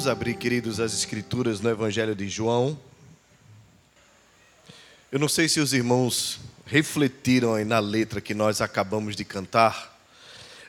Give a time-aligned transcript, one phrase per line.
[0.00, 2.80] Vamos abrir, queridos, as Escrituras no Evangelho de João.
[5.12, 10.00] Eu não sei se os irmãos refletiram aí na letra que nós acabamos de cantar.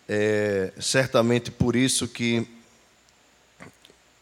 [0.06, 2.46] É certamente por isso que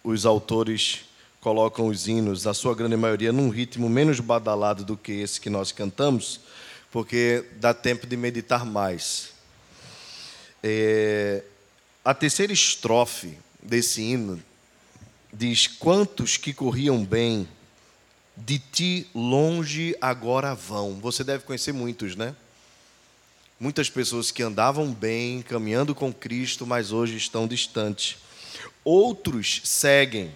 [0.03, 1.05] os autores
[1.41, 5.49] colocam os hinos, na sua grande maioria, num ritmo menos badalado do que esse que
[5.49, 6.39] nós cantamos,
[6.91, 9.31] porque dá tempo de meditar mais.
[10.61, 11.43] É,
[12.05, 14.47] a terceira estrofe desse hino
[15.33, 17.47] diz: Quantos que corriam bem,
[18.35, 20.99] de ti longe agora vão.
[20.99, 22.35] Você deve conhecer muitos, né?
[23.59, 28.17] Muitas pessoas que andavam bem, caminhando com Cristo, mas hoje estão distantes.
[28.83, 30.31] Outros seguem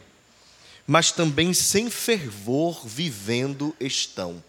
[0.85, 4.43] mas também sem fervor vivendo estão.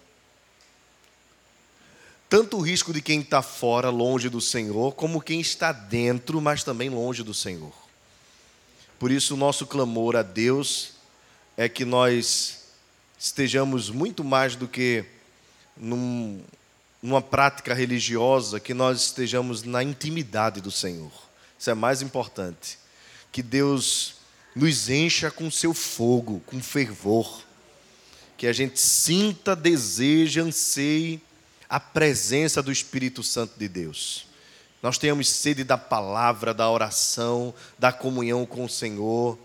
[2.28, 6.64] Tanto o risco de quem está fora, longe do Senhor, como quem está dentro, mas
[6.64, 7.72] também longe do Senhor.
[8.98, 10.92] Por isso, o nosso clamor a Deus
[11.56, 12.64] é que nós
[13.18, 15.04] estejamos muito mais do que
[15.76, 16.42] num,
[17.02, 21.12] numa prática religiosa, que nós estejamos na intimidade do Senhor.
[21.58, 22.78] Isso é mais importante.
[23.32, 24.16] Que Deus
[24.54, 27.42] nos encha com seu fogo, com fervor,
[28.36, 31.20] que a gente sinta, deseje, anseie
[31.68, 34.26] a presença do Espírito Santo de Deus.
[34.84, 39.38] Nós tenhamos sede da palavra, da oração, da comunhão com o Senhor,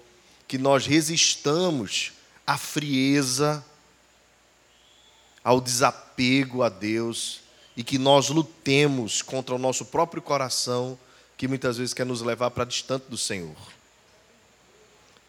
[0.45, 2.11] que nós resistamos
[2.45, 3.63] à frieza,
[5.41, 7.39] ao desapego a Deus
[7.77, 10.99] e que nós lutemos contra o nosso próprio coração,
[11.37, 13.55] que muitas vezes quer nos levar para distante do Senhor.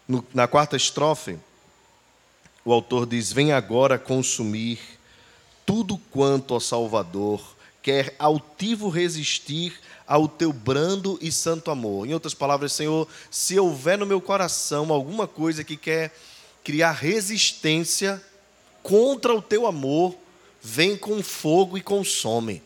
[0.05, 1.39] No, na quarta estrofe,
[2.65, 4.77] o autor diz: Vem agora consumir
[5.65, 12.07] tudo quanto, ó Salvador, quer altivo resistir ao teu brando e santo amor.
[12.07, 16.13] Em outras palavras, Senhor, se houver no meu coração alguma coisa que quer
[16.63, 18.21] criar resistência
[18.83, 20.15] contra o teu amor,
[20.61, 22.61] vem com fogo e consome,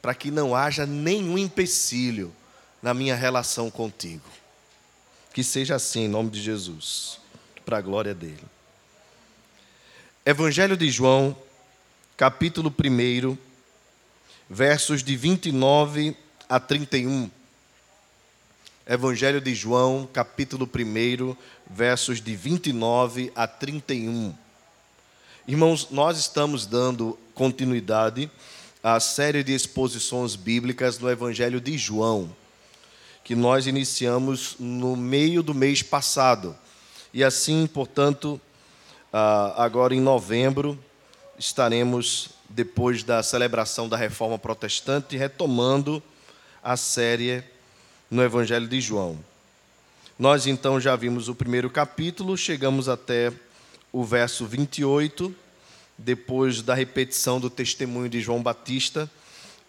[0.00, 2.34] para que não haja nenhum empecilho
[2.82, 4.28] na minha relação contigo.
[5.32, 7.20] Que seja assim, em nome de Jesus,
[7.64, 8.42] para a glória dele.
[10.24, 11.36] Evangelho de João,
[12.16, 13.47] capítulo 1,
[14.48, 16.16] versos de 29
[16.48, 17.30] a 31.
[18.86, 21.36] Evangelho de João, capítulo 1,
[21.68, 24.34] versos de 29 a 31.
[25.46, 28.30] Irmãos, nós estamos dando continuidade
[28.82, 32.34] à série de exposições bíblicas no Evangelho de João
[33.28, 36.56] que nós iniciamos no meio do mês passado.
[37.12, 38.40] E assim, portanto,
[39.12, 40.78] ah, agora em novembro,
[41.38, 46.02] estaremos, depois da celebração da reforma protestante, retomando
[46.62, 47.42] a série
[48.10, 49.18] no Evangelho de João.
[50.18, 53.32] Nós então já vimos o primeiro capítulo, chegamos até
[53.92, 55.34] o verso 28,
[55.96, 59.10] depois da repetição do testemunho de João Batista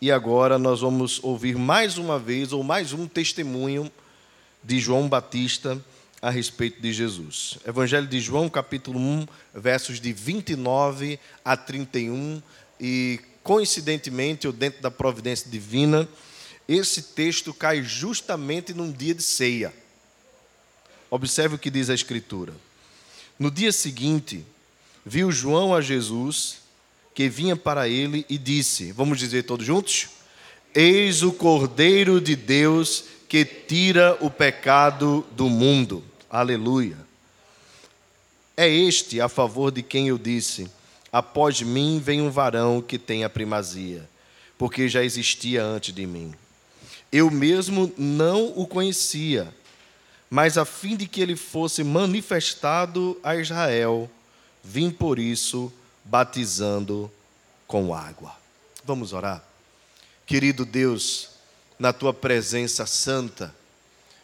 [0.02, 3.92] e agora nós vamos ouvir mais uma vez, ou mais um testemunho
[4.64, 5.78] de João Batista
[6.22, 7.58] a respeito de Jesus.
[7.68, 12.42] Evangelho de João, capítulo 1, versos de 29 a 31.
[12.80, 16.08] E, coincidentemente, ou dentro da providência divina,
[16.68, 19.74] esse texto cai justamente num dia de ceia.
[21.10, 22.54] Observe o que diz a Escritura.
[23.38, 24.46] No dia seguinte,
[25.06, 26.58] viu João a Jesus
[27.16, 30.10] que vinha para ele e disse: Vamos dizer todos juntos?
[30.74, 36.04] Eis o Cordeiro de Deus que tira o pecado do mundo.
[36.30, 36.98] Aleluia.
[38.56, 40.70] É este a favor de quem eu disse:
[41.12, 44.08] Após mim vem um varão que tem a primazia,
[44.58, 46.34] porque já existia antes de mim.
[47.12, 49.52] Eu mesmo não o conhecia,
[50.30, 54.10] mas a fim de que ele fosse manifestado a Israel,
[54.64, 55.74] vim por isso
[56.06, 57.12] batizando
[57.66, 58.36] com água.
[58.86, 59.44] Vamos orar.
[60.26, 61.30] Querido Deus,
[61.80, 63.56] na tua presença santa,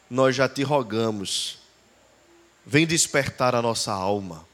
[0.10, 1.58] nós já te rogamos,
[2.64, 4.46] vem despertar a nossa alma,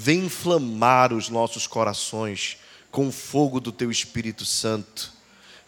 [0.00, 2.56] vem inflamar os nossos corações
[2.88, 5.12] com o fogo do teu Espírito Santo,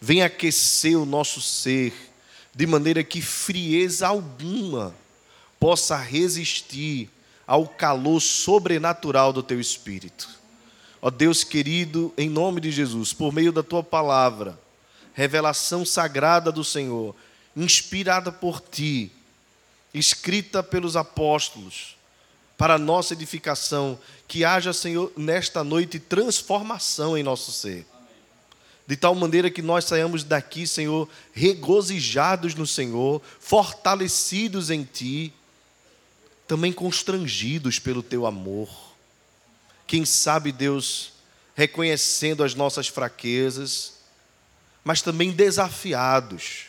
[0.01, 1.93] vem aquecer o nosso ser,
[2.55, 4.95] de maneira que frieza alguma
[5.59, 7.11] possa resistir
[7.45, 10.29] ao calor sobrenatural do teu espírito.
[11.03, 14.57] Ó Deus querido, em nome de Jesus, por meio da tua palavra,
[15.13, 17.17] revelação sagrada do Senhor,
[17.57, 19.11] inspirada por ti,
[19.93, 21.97] escrita pelos apóstolos,
[22.61, 23.99] para nossa edificação,
[24.29, 27.87] que haja, Senhor, nesta noite transformação em nosso ser.
[28.87, 35.33] De tal maneira que nós saiamos daqui, Senhor, regozijados no Senhor, fortalecidos em Ti,
[36.47, 38.69] também constrangidos pelo Teu amor.
[39.87, 41.15] Quem sabe, Deus,
[41.55, 43.95] reconhecendo as nossas fraquezas,
[44.85, 46.65] mas também desafiados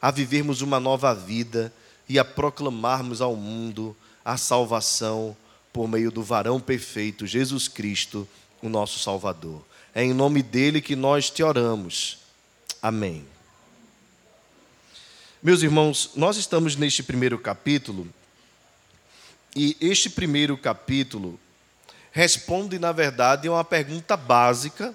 [0.00, 1.70] a vivermos uma nova vida
[2.08, 3.94] e a proclamarmos ao mundo
[4.26, 5.36] a salvação
[5.72, 8.26] por meio do varão perfeito, Jesus Cristo,
[8.60, 9.64] o nosso Salvador.
[9.94, 12.18] É em nome dele que nós te oramos.
[12.82, 13.24] Amém.
[15.40, 18.08] Meus irmãos, nós estamos neste primeiro capítulo,
[19.54, 21.38] e este primeiro capítulo
[22.10, 24.92] responde, na verdade, a uma pergunta básica.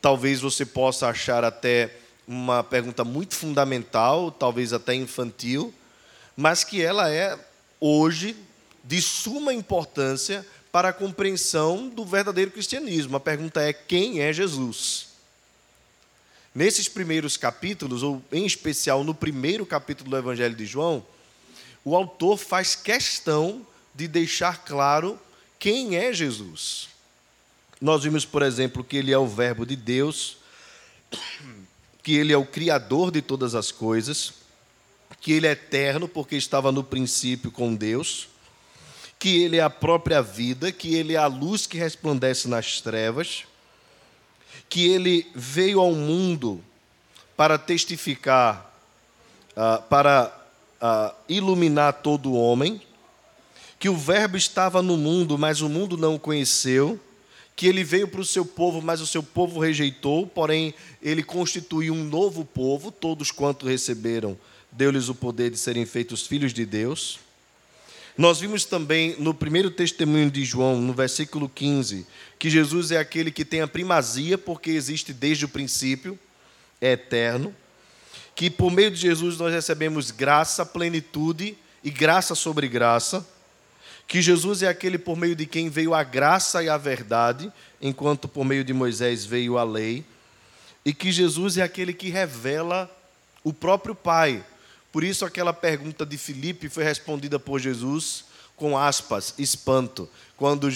[0.00, 1.94] Talvez você possa achar até
[2.26, 5.74] uma pergunta muito fundamental, talvez até infantil,
[6.34, 7.38] mas que ela é
[7.80, 8.36] hoje
[8.84, 13.16] de suma importância para a compreensão do verdadeiro cristianismo.
[13.16, 15.08] A pergunta é: quem é Jesus?
[16.54, 21.04] Nesses primeiros capítulos, ou em especial no primeiro capítulo do Evangelho de João,
[21.84, 25.18] o autor faz questão de deixar claro
[25.58, 26.88] quem é Jesus.
[27.80, 30.38] Nós vimos, por exemplo, que ele é o Verbo de Deus,
[32.02, 34.34] que ele é o Criador de todas as coisas,
[35.20, 38.28] que ele é eterno porque estava no princípio com Deus,
[39.18, 43.44] que ele é a própria vida, que ele é a luz que resplandece nas trevas,
[44.68, 46.62] que ele veio ao mundo
[47.36, 48.72] para testificar,
[49.56, 50.32] uh, para
[50.80, 52.80] uh, iluminar todo homem,
[53.78, 56.98] que o Verbo estava no mundo, mas o mundo não o conheceu,
[57.56, 61.92] que ele veio para o seu povo, mas o seu povo rejeitou, porém ele constituiu
[61.92, 64.38] um novo povo, todos quanto receberam
[64.78, 67.18] deu-lhes o poder de serem feitos filhos de Deus.
[68.16, 72.06] Nós vimos também no primeiro testemunho de João, no versículo 15,
[72.38, 76.16] que Jesus é aquele que tem a primazia, porque existe desde o princípio,
[76.80, 77.52] é eterno.
[78.36, 83.26] Que por meio de Jesus nós recebemos graça, plenitude e graça sobre graça.
[84.06, 87.52] Que Jesus é aquele por meio de quem veio a graça e a verdade,
[87.82, 90.04] enquanto por meio de Moisés veio a lei.
[90.84, 92.88] E que Jesus é aquele que revela
[93.42, 94.44] o próprio Pai,
[94.92, 98.24] por isso, aquela pergunta de Filipe foi respondida por Jesus
[98.58, 100.08] com aspas, espanto.
[100.36, 100.68] Quando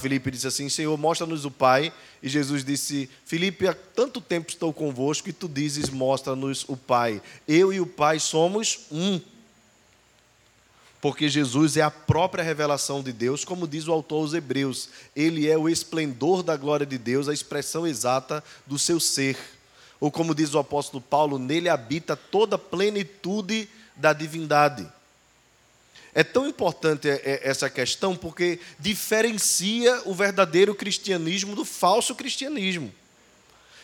[0.00, 1.92] Filipe disse assim: Senhor, mostra-nos o Pai.
[2.22, 7.20] E Jesus disse: Filipe, há tanto tempo estou convosco e tu dizes: Mostra-nos o Pai.
[7.46, 9.20] Eu e o Pai somos um.
[11.00, 14.88] Porque Jesus é a própria revelação de Deus, como diz o autor aos Hebreus.
[15.14, 19.36] Ele é o esplendor da glória de Deus, a expressão exata do seu ser.
[20.04, 23.66] Ou como diz o apóstolo Paulo, nele habita toda a plenitude
[23.96, 24.86] da divindade.
[26.14, 32.92] É tão importante essa questão porque diferencia o verdadeiro cristianismo do falso cristianismo.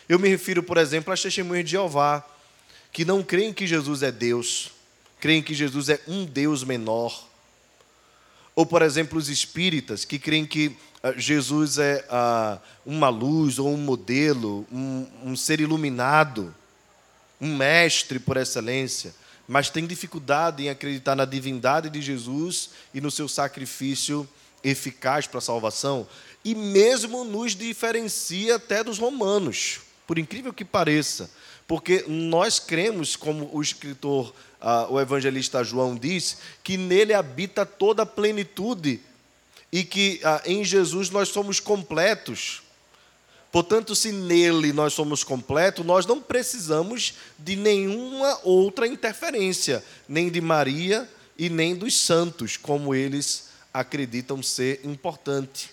[0.07, 2.23] Eu me refiro, por exemplo, às testemunhas de Jeová,
[2.93, 4.69] que não creem que Jesus é Deus,
[5.19, 7.27] creem que Jesus é um Deus menor.
[8.55, 13.73] Ou, por exemplo, os espíritas, que creem que ah, Jesus é ah, uma luz ou
[13.73, 16.53] um modelo, um, um ser iluminado,
[17.39, 19.13] um mestre por excelência,
[19.47, 24.27] mas tem dificuldade em acreditar na divindade de Jesus e no seu sacrifício
[24.63, 26.07] eficaz para a salvação,
[26.45, 31.31] e mesmo nos diferencia até dos romanos, por incrível que pareça,
[31.71, 38.03] porque nós cremos, como o escritor, uh, o evangelista João diz, que nele habita toda
[38.03, 38.99] a plenitude
[39.71, 42.61] e que ah, em Jesus nós somos completos.
[43.53, 50.41] Portanto, se nele nós somos completos, nós não precisamos de nenhuma outra interferência, nem de
[50.41, 55.69] Maria e nem dos santos, como eles acreditam ser importante.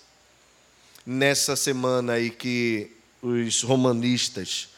[1.04, 4.68] Nessa semana aí que os romanistas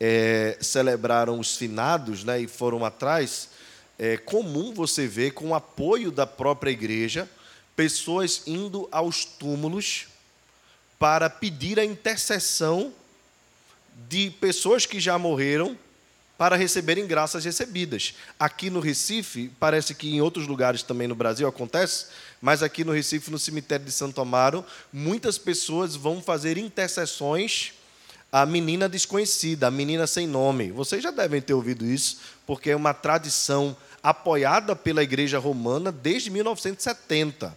[0.00, 3.48] é, celebraram os finados né, e foram atrás,
[3.98, 7.28] é comum você ver, com o apoio da própria igreja,
[7.74, 10.06] pessoas indo aos túmulos
[10.98, 12.92] para pedir a intercessão
[14.08, 15.76] de pessoas que já morreram
[16.36, 18.14] para receberem graças recebidas.
[18.38, 22.06] Aqui no Recife, parece que em outros lugares também no Brasil acontece,
[22.40, 27.72] mas aqui no Recife, no cemitério de Santo Amaro, muitas pessoas vão fazer intercessões
[28.30, 30.70] a menina desconhecida, a menina sem nome.
[30.70, 36.30] Vocês já devem ter ouvido isso, porque é uma tradição apoiada pela Igreja Romana desde
[36.30, 37.56] 1970,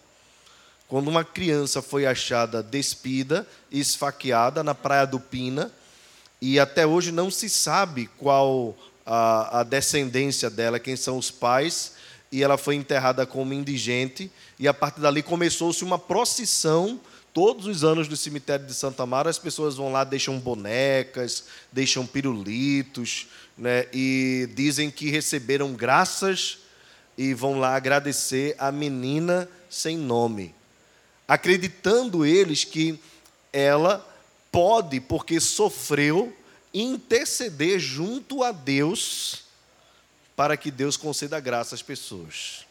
[0.87, 5.71] quando uma criança foi achada despida e esfaqueada na Praia do Pina,
[6.41, 11.93] e até hoje não se sabe qual a, a descendência dela, quem são os pais,
[12.31, 16.99] e ela foi enterrada como indigente, e a partir dali começou-se uma procissão
[17.33, 22.05] todos os anos no cemitério de Santa Mara, as pessoas vão lá, deixam bonecas, deixam
[22.05, 26.59] pirulitos, né, e dizem que receberam graças
[27.17, 30.55] e vão lá agradecer a menina sem nome,
[31.27, 32.99] acreditando eles que
[33.51, 34.05] ela
[34.51, 36.35] pode, porque sofreu,
[36.73, 39.43] interceder junto a Deus
[40.35, 42.65] para que Deus conceda graça às pessoas.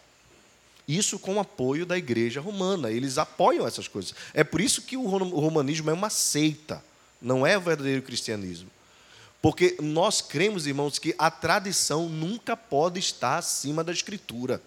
[0.88, 2.90] Isso com apoio da igreja romana.
[2.90, 4.14] Eles apoiam essas coisas.
[4.32, 6.82] É por isso que o romanismo é uma seita,
[7.20, 8.70] não é o verdadeiro cristianismo.
[9.42, 14.62] Porque nós cremos, irmãos, que a tradição nunca pode estar acima da Escritura.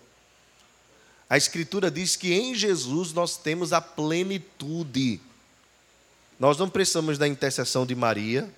[1.27, 5.19] A Escritura diz que em Jesus nós temos a plenitude.
[6.39, 8.49] Nós não precisamos da intercessão de Maria,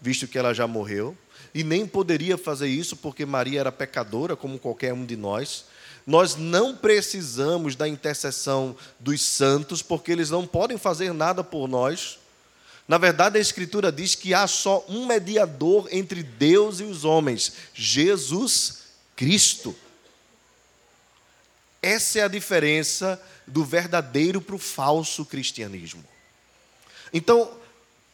[0.00, 1.16] visto que ela já morreu,
[1.54, 5.64] e nem poderia fazer isso porque Maria era pecadora, como qualquer um de nós.
[6.06, 12.18] Nós não precisamos da intercessão dos santos, porque eles não podem fazer nada por nós.
[12.86, 17.52] Na verdade, a Escritura diz que há só um mediador entre Deus e os homens:
[17.72, 18.82] Jesus
[19.16, 19.74] Cristo.
[21.80, 26.04] Essa é a diferença do verdadeiro para o falso cristianismo.
[27.12, 27.58] Então,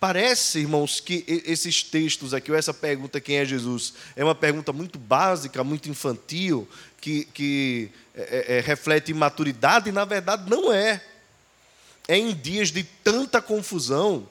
[0.00, 4.72] Parece, irmãos, que esses textos aqui, ou essa pergunta, quem é Jesus, é uma pergunta
[4.72, 6.66] muito básica, muito infantil,
[7.00, 11.02] que, que é, é, é, reflete imaturidade, na verdade não é.
[12.06, 14.28] É em dias de tanta confusão,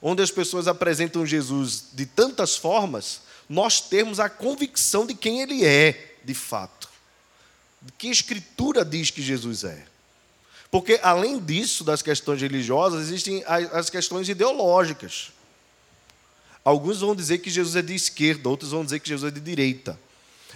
[0.00, 5.64] onde as pessoas apresentam Jesus de tantas formas, nós temos a convicção de quem ele
[5.64, 6.88] é, de fato.
[7.80, 9.84] De que a Escritura diz que Jesus é.
[10.70, 15.30] Porque, além disso, das questões religiosas, existem as questões ideológicas.
[16.64, 19.40] Alguns vão dizer que Jesus é de esquerda, outros vão dizer que Jesus é de
[19.40, 19.98] direita.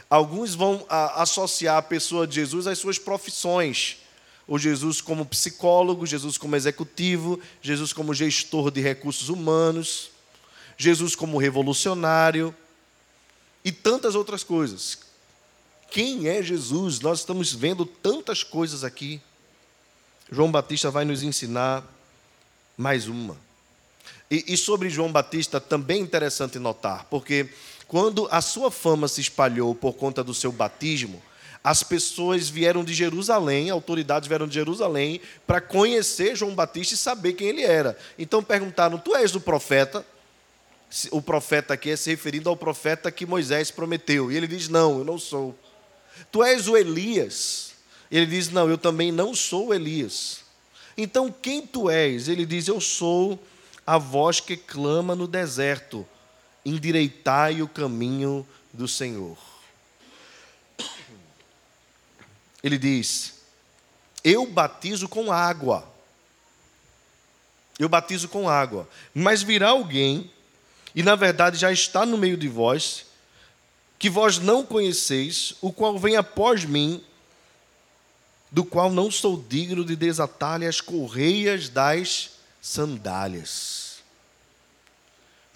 [0.08, 3.98] Alguns vão a, associar a pessoa de Jesus às suas profissões.
[4.46, 10.10] O Jesus como psicólogo, Jesus como executivo, Jesus como gestor de recursos humanos,
[10.76, 12.54] Jesus como revolucionário
[13.64, 14.98] e tantas outras coisas.
[15.90, 17.00] Quem é Jesus?
[17.00, 19.20] Nós estamos vendo tantas coisas aqui.
[20.30, 21.84] João Batista vai nos ensinar
[22.76, 23.36] mais uma.
[24.30, 27.48] E, e, sobre João Batista também é interessante notar, porque
[27.88, 31.22] quando a sua fama se espalhou por conta do seu batismo,
[31.62, 37.32] as pessoas vieram de Jerusalém, autoridades vieram de Jerusalém, para conhecer João Batista e saber
[37.32, 37.98] quem ele era.
[38.16, 40.06] Então perguntaram: Tu és o profeta?
[41.10, 44.30] O profeta aqui é se referindo ao profeta que Moisés prometeu.
[44.30, 45.58] E ele diz: Não, eu não sou.
[46.30, 47.72] Tu és o Elias?
[48.10, 50.42] Ele diz: Não, eu também não sou Elias.
[50.96, 52.28] Então quem tu és?
[52.28, 53.38] Ele diz: Eu sou
[53.84, 56.06] a voz que clama no deserto,
[56.66, 59.38] endireitai o caminho do Senhor.
[62.62, 63.34] Ele diz:
[64.24, 65.88] Eu batizo com água.
[67.78, 68.88] Eu batizo com água.
[69.14, 70.30] Mas virá alguém,
[70.94, 73.06] e na verdade já está no meio de vós,
[73.98, 77.02] que vós não conheceis, o qual vem após mim,
[78.50, 82.30] do qual não sou digno de desatar-lhe as correias das
[82.60, 83.85] sandálias.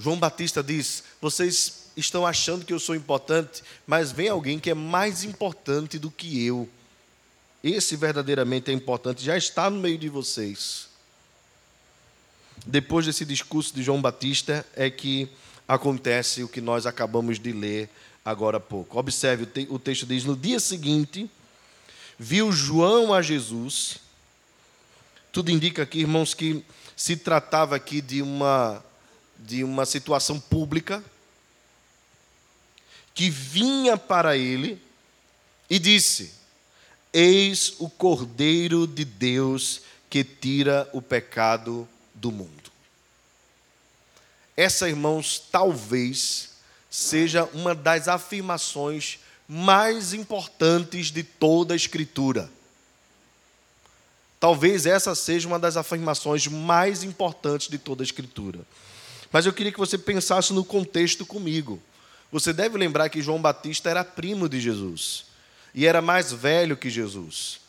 [0.01, 4.75] João Batista diz: Vocês estão achando que eu sou importante, mas vem alguém que é
[4.75, 6.67] mais importante do que eu.
[7.63, 10.89] Esse verdadeiramente é importante, já está no meio de vocês.
[12.65, 15.29] Depois desse discurso de João Batista, é que
[15.69, 17.91] acontece o que nós acabamos de ler
[18.25, 18.99] agora há pouco.
[18.99, 21.31] Observe, o texto diz: No dia seguinte
[22.19, 23.99] viu João a Jesus.
[25.31, 26.65] Tudo indica aqui, irmãos, que
[26.97, 28.83] se tratava aqui de uma,
[29.41, 31.03] de uma situação pública,
[33.15, 34.81] que vinha para ele
[35.69, 36.33] e disse:
[37.13, 42.71] Eis o Cordeiro de Deus que tira o pecado do mundo.
[44.57, 46.51] Essa, irmãos, talvez
[46.91, 52.51] seja uma das afirmações mais importantes de toda a Escritura.
[54.39, 58.61] Talvez essa seja uma das afirmações mais importantes de toda a Escritura.
[59.33, 61.81] Mas eu queria que você pensasse no contexto comigo.
[62.33, 65.25] Você deve lembrar que João Batista era primo de Jesus
[65.75, 67.61] e era mais velho que Jesus.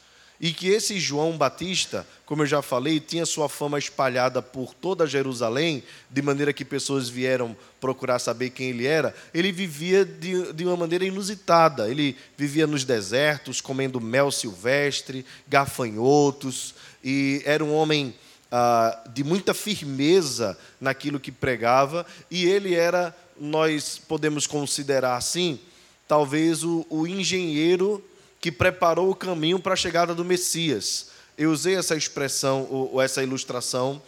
[0.43, 5.05] e que esse João Batista, como eu já falei, tinha sua fama espalhada por toda
[5.05, 9.13] Jerusalém, de maneira que pessoas vieram procurar saber quem ele era.
[9.35, 11.87] Ele vivia de, de uma maneira inusitada.
[11.91, 18.11] Ele vivia nos desertos, comendo mel silvestre, gafanhotos, e era um homem
[18.51, 25.59] ah, de muita firmeza naquilo que pregava, e ele era, nós podemos considerar assim,
[26.07, 28.03] talvez o, o engenheiro
[28.39, 31.11] que preparou o caminho para a chegada do Messias.
[31.37, 34.01] Eu usei essa expressão, ou essa ilustração,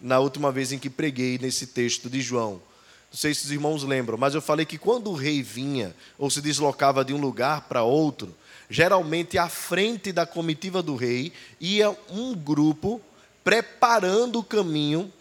[0.00, 2.62] na última vez em que preguei nesse texto de João.
[3.10, 6.30] Não sei se os irmãos lembram, mas eu falei que quando o rei vinha ou
[6.30, 8.34] se deslocava de um lugar para outro,
[8.70, 13.00] geralmente à frente da comitiva do rei ia um grupo
[13.42, 15.12] preparando o caminho,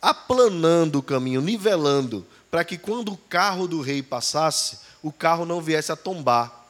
[0.00, 5.60] aplanando o caminho, nivelando, para que quando o carro do rei passasse, o carro não
[5.60, 6.66] viesse a tombar.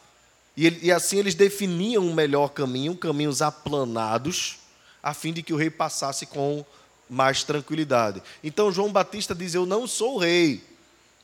[0.57, 4.59] E, ele, e assim eles definiam um melhor caminho, caminhos aplanados,
[5.03, 6.65] a fim de que o rei passasse com
[7.09, 8.23] mais tranquilidade.
[8.43, 10.63] Então João Batista diz: Eu não sou o rei,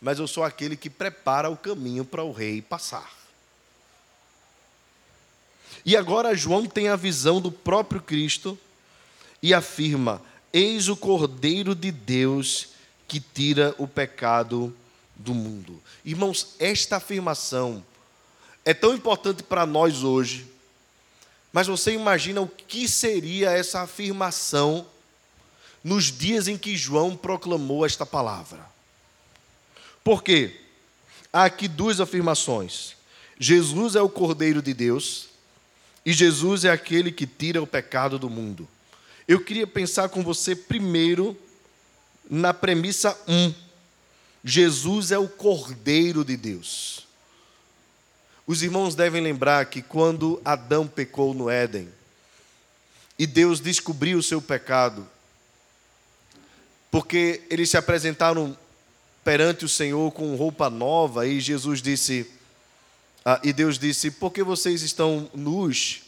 [0.01, 3.11] mas eu sou aquele que prepara o caminho para o rei passar.
[5.85, 8.59] E agora João tem a visão do próprio Cristo
[9.43, 10.23] e afirma:
[10.53, 12.69] Eis o Cordeiro de Deus
[13.09, 14.75] que tira o pecado
[15.17, 15.83] do mundo.
[16.05, 17.85] Irmãos, esta afirmação
[18.65, 20.47] é tão importante para nós hoje.
[21.53, 24.87] Mas você imagina o que seria essa afirmação
[25.85, 28.65] nos dias em que João proclamou esta palavra?
[30.03, 30.61] Por quê?
[31.33, 32.97] Há aqui duas afirmações.
[33.39, 35.29] Jesus é o Cordeiro de Deus
[36.07, 38.67] e Jesus é aquele que tira o pecado do mundo.
[39.27, 41.37] Eu queria pensar com você primeiro
[42.29, 43.55] na premissa 1.
[44.45, 47.07] Jesus é o Cordeiro de Deus.
[48.47, 51.89] Os irmãos devem lembrar que quando Adão pecou no Éden
[53.19, 55.09] e Deus descobriu o seu pecado,
[56.91, 58.57] porque eles se apresentaram
[59.23, 62.29] perante o Senhor com roupa nova e Jesus disse,
[63.25, 66.03] ah, e Deus disse: Por que vocês estão nus?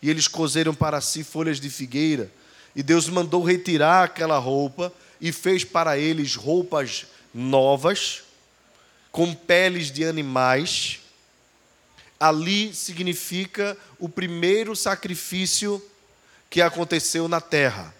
[0.00, 2.30] E eles cozeram para si folhas de figueira.
[2.80, 4.90] E Deus mandou retirar aquela roupa
[5.20, 8.22] e fez para eles roupas novas,
[9.12, 11.00] com peles de animais
[12.20, 15.82] ali significa o primeiro sacrifício
[16.50, 17.94] que aconteceu na terra.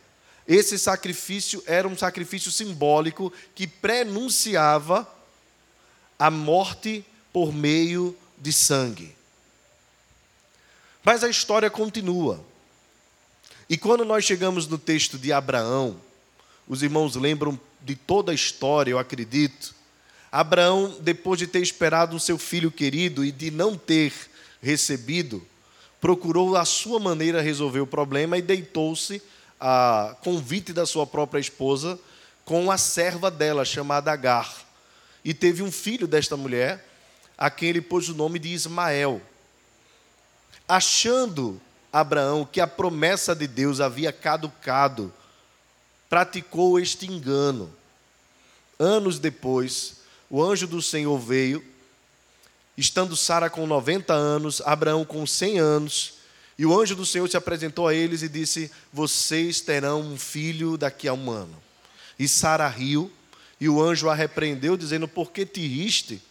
[0.47, 5.09] Esse sacrifício era um sacrifício simbólico que prenunciava
[6.19, 9.17] a morte por meio de sangue.
[11.03, 12.50] Mas a história continua.
[13.71, 15.97] E quando nós chegamos no texto de Abraão,
[16.67, 19.77] os irmãos lembram de toda a história, eu acredito,
[20.33, 24.13] Abraão, depois de ter esperado o seu filho querido e de não ter
[24.61, 25.47] recebido,
[26.01, 29.23] procurou a sua maneira resolver o problema e deitou-se
[29.61, 31.97] a convite da sua própria esposa
[32.45, 34.53] com a serva dela, chamada Agar.
[35.25, 36.85] E teve um filho desta mulher,
[37.39, 39.23] a quem ele pôs o nome de Ismael.
[40.67, 41.61] Achando
[41.93, 45.13] Abraão que a promessa de Deus havia caducado,
[46.09, 47.71] praticou este engano.
[48.79, 49.97] Anos depois,
[50.29, 51.65] o anjo do Senhor veio,
[52.77, 56.15] estando Sara com 90 anos, Abraão com 100 anos,
[56.59, 60.77] e o anjo do Senhor se apresentou a eles e disse: Vocês terão um filho
[60.77, 61.57] daqui a um ano.
[62.19, 63.11] E Sara riu,
[63.59, 66.23] e o anjo a repreendeu, dizendo: Por que te riste?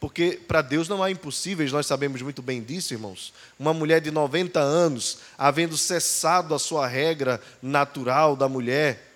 [0.00, 3.32] Porque para Deus não há impossíveis, nós sabemos muito bem disso, irmãos.
[3.58, 9.12] Uma mulher de 90 anos, havendo cessado a sua regra natural da mulher,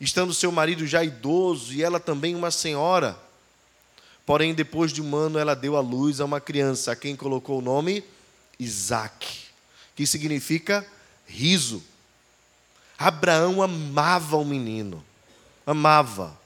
[0.00, 3.16] estando seu marido já idoso e ela também uma senhora.
[4.24, 7.58] Porém, depois de um ano, ela deu à luz a uma criança, a quem colocou
[7.58, 8.02] o nome
[8.58, 9.26] Isaac,
[9.94, 10.86] que significa
[11.26, 11.82] riso.
[12.96, 15.04] Abraão amava o menino,
[15.66, 16.40] amava.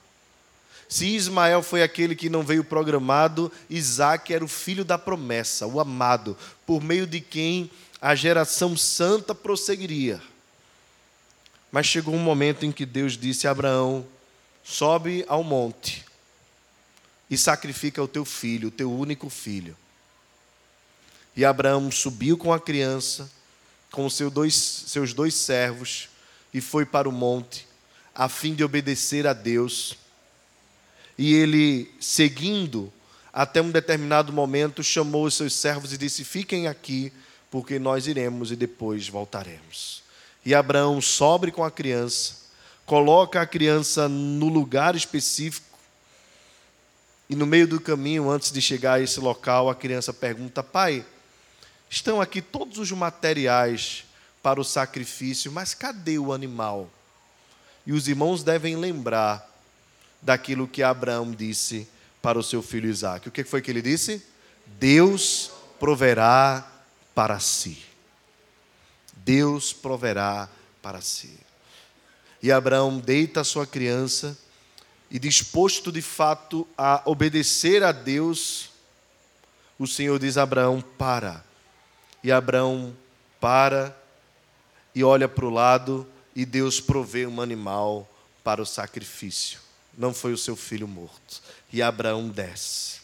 [0.89, 5.79] Se Ismael foi aquele que não veio programado, Isaac era o filho da promessa, o
[5.79, 7.69] amado, por meio de quem
[8.01, 10.21] a geração santa prosseguiria.
[11.71, 14.05] Mas chegou um momento em que Deus disse a Abraão:
[14.63, 16.05] sobe ao monte
[17.29, 19.75] e sacrifica o teu filho, o teu único filho.
[21.35, 23.29] E Abraão subiu com a criança,
[23.91, 26.09] com seu dois, seus dois servos,
[26.53, 27.67] e foi para o monte,
[28.15, 29.97] a fim de obedecer a Deus.
[31.17, 32.91] E ele, seguindo
[33.33, 37.11] até um determinado momento, chamou os seus servos e disse: Fiquem aqui,
[37.49, 40.03] porque nós iremos e depois voltaremos.
[40.45, 42.35] E Abraão sobre com a criança,
[42.85, 45.65] coloca a criança no lugar específico,
[47.29, 51.05] e no meio do caminho, antes de chegar a esse local, a criança pergunta: Pai,
[51.89, 54.03] Estão aqui todos os materiais
[54.43, 56.89] para o sacrifício, mas cadê o animal?
[57.85, 59.45] E os irmãos devem lembrar
[60.21, 61.87] daquilo que Abraão disse
[62.21, 63.27] para o seu filho Isaac.
[63.27, 64.25] O que foi que ele disse?
[64.65, 66.67] Deus proverá
[67.15, 67.83] para si.
[69.15, 70.49] Deus proverá
[70.81, 71.37] para si.
[72.41, 74.37] E Abraão deita a sua criança
[75.09, 78.69] e, disposto de fato a obedecer a Deus,
[79.79, 81.43] o Senhor diz a Abraão: para.
[82.23, 82.95] E Abraão
[83.39, 83.95] para
[84.93, 88.09] e olha para o lado e Deus provê um animal
[88.43, 89.59] para o sacrifício.
[89.97, 91.41] Não foi o seu filho morto.
[91.73, 92.97] E Abraão desce.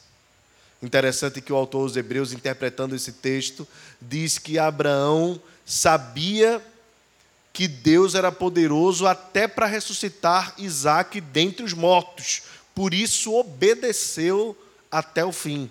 [0.82, 3.68] Interessante que o autor dos Hebreus, interpretando esse texto,
[4.02, 6.62] diz que Abraão sabia
[7.54, 12.44] que Deus era poderoso até para ressuscitar Isaac dentre os mortos.
[12.76, 14.58] Por isso obedeceu
[14.92, 15.70] até o fim.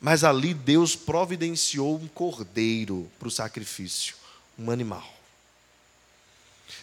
[0.00, 4.14] Mas ali Deus providenciou um cordeiro para o sacrifício,
[4.58, 5.14] um animal.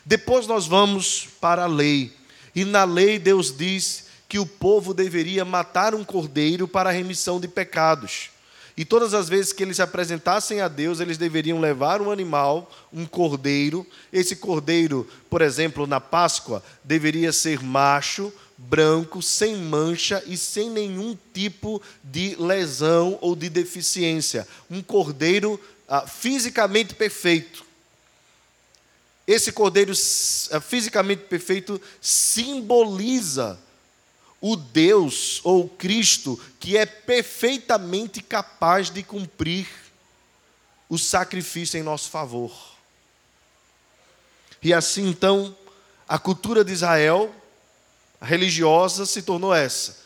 [0.05, 2.13] Depois nós vamos para a lei.
[2.55, 7.39] E na lei Deus diz que o povo deveria matar um cordeiro para a remissão
[7.39, 8.29] de pecados.
[8.77, 12.71] E todas as vezes que eles se apresentassem a Deus, eles deveriam levar um animal,
[12.91, 13.85] um cordeiro.
[14.11, 21.17] Esse cordeiro, por exemplo, na Páscoa, deveria ser macho, branco, sem mancha e sem nenhum
[21.33, 24.47] tipo de lesão ou de deficiência.
[24.69, 27.65] Um cordeiro ah, fisicamente perfeito.
[29.31, 29.93] Esse cordeiro
[30.51, 33.57] ah, fisicamente perfeito simboliza
[34.41, 39.69] o Deus ou Cristo que é perfeitamente capaz de cumprir
[40.89, 42.51] o sacrifício em nosso favor.
[44.61, 45.55] E assim então,
[46.09, 47.33] a cultura de Israel
[48.21, 50.00] religiosa se tornou essa.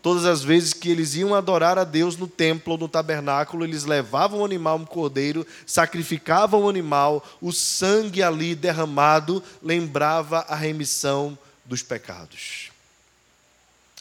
[0.00, 3.84] Todas as vezes que eles iam adorar a Deus no templo ou no tabernáculo, eles
[3.84, 11.36] levavam um animal, um cordeiro, sacrificavam o animal, o sangue ali derramado lembrava a remissão
[11.64, 12.70] dos pecados.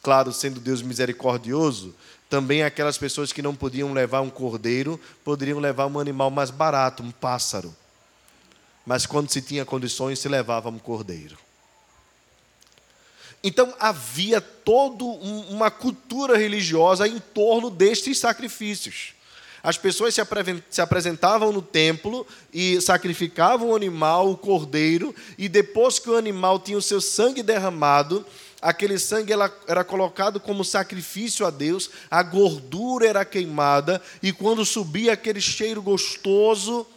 [0.03, 1.95] Claro, sendo Deus misericordioso,
[2.29, 7.01] também aquelas pessoas que não podiam levar um cordeiro poderiam levar um animal mais barato,
[7.01, 7.75] um pássaro.
[8.85, 11.37] Mas quando se tinha condições, se levava um cordeiro.
[13.43, 19.13] Então havia toda um, uma cultura religiosa em torno destes sacrifícios.
[19.63, 20.15] As pessoas
[20.69, 26.59] se apresentavam no templo e sacrificavam o animal, o cordeiro, e depois que o animal
[26.59, 28.25] tinha o seu sangue derramado,
[28.61, 29.33] aquele sangue
[29.67, 35.81] era colocado como sacrifício a Deus, a gordura era queimada, e quando subia aquele cheiro
[35.81, 36.87] gostoso,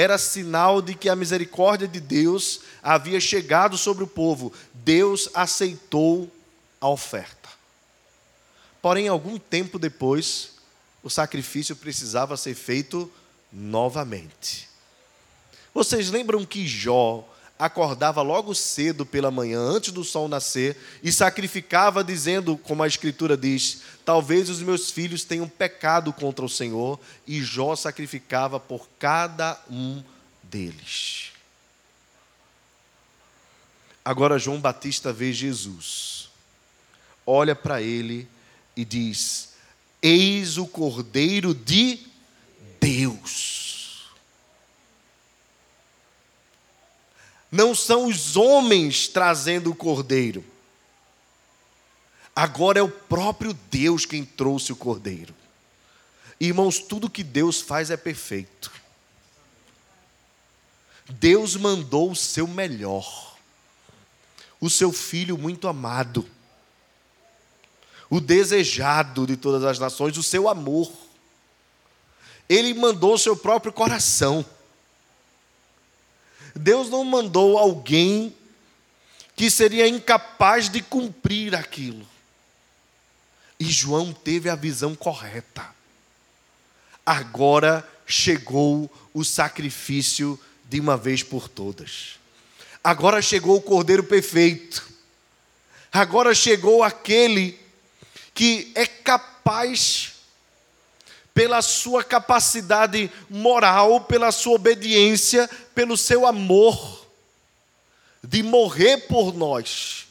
[0.00, 4.50] era sinal de que a misericórdia de Deus havia chegado sobre o povo.
[4.72, 6.30] Deus aceitou
[6.80, 7.50] a oferta.
[8.80, 10.52] Porém, algum tempo depois,
[11.02, 13.12] o sacrifício precisava ser feito
[13.52, 14.70] novamente.
[15.74, 17.28] Vocês lembram que Jó
[17.60, 23.36] acordava logo cedo pela manhã, antes do sol nascer, e sacrificava, dizendo, como a Escritura
[23.36, 29.60] diz: Talvez os meus filhos tenham pecado contra o Senhor, e Jó sacrificava por cada
[29.70, 30.02] um
[30.42, 31.32] deles.
[34.02, 36.30] Agora João Batista vê Jesus,
[37.26, 38.26] olha para ele
[38.74, 39.50] e diz:
[40.00, 41.98] Eis o Cordeiro de
[42.80, 43.59] Deus
[47.50, 50.44] Não são os homens trazendo o cordeiro.
[52.34, 55.34] Agora é o próprio Deus quem trouxe o cordeiro.
[56.38, 58.70] Irmãos, tudo que Deus faz é perfeito.
[61.10, 63.36] Deus mandou o seu melhor,
[64.60, 66.26] o seu filho muito amado,
[68.08, 70.90] o desejado de todas as nações, o seu amor.
[72.48, 74.44] Ele mandou o seu próprio coração.
[76.60, 78.34] Deus não mandou alguém
[79.34, 82.06] que seria incapaz de cumprir aquilo.
[83.58, 85.66] E João teve a visão correta.
[87.04, 92.18] Agora chegou o sacrifício de uma vez por todas.
[92.84, 94.86] Agora chegou o Cordeiro perfeito.
[95.90, 97.58] Agora chegou aquele
[98.34, 100.09] que é capaz
[101.40, 107.06] pela sua capacidade moral, pela sua obediência, pelo seu amor,
[108.22, 110.06] de morrer por nós,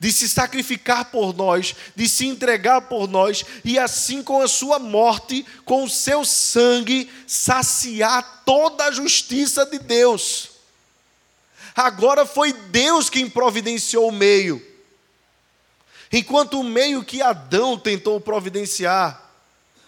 [0.00, 4.80] de se sacrificar por nós, de se entregar por nós, e assim com a sua
[4.80, 10.48] morte, com o seu sangue, saciar toda a justiça de Deus.
[11.76, 14.60] Agora foi Deus quem providenciou o meio.
[16.10, 19.25] Enquanto o meio que Adão tentou providenciar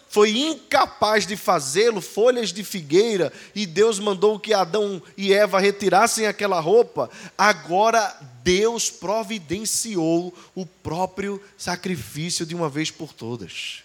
[0.09, 6.27] foi incapaz de fazê-lo, folhas de figueira, e Deus mandou que Adão e Eva retirassem
[6.27, 13.83] aquela roupa, agora Deus providenciou o próprio sacrifício de uma vez por todas.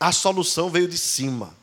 [0.00, 1.54] A solução veio de cima.